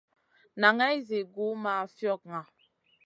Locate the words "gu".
1.33-1.47